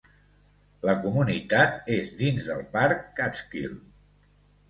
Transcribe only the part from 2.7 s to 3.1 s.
parc